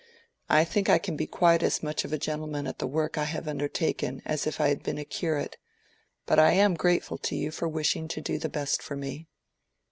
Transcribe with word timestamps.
I 0.49 0.63
think 0.63 0.89
I 0.89 0.97
can 0.97 1.15
be 1.15 1.27
quite 1.27 1.61
as 1.61 1.83
much 1.83 2.03
of 2.03 2.11
a 2.11 2.17
gentleman 2.17 2.65
at 2.65 2.79
the 2.79 2.87
work 2.87 3.19
I 3.19 3.25
have 3.25 3.47
undertaken, 3.47 4.23
as 4.25 4.47
if 4.47 4.59
I 4.59 4.69
had 4.69 4.81
been 4.81 4.97
a 4.97 5.05
curate. 5.05 5.57
But 6.25 6.39
I 6.39 6.53
am 6.53 6.73
grateful 6.73 7.19
to 7.19 7.35
you 7.35 7.51
for 7.51 7.67
wishing 7.67 8.07
to 8.07 8.19
do 8.19 8.39
the 8.39 8.49
best 8.49 8.81
for 8.81 8.95
me." 8.95 9.27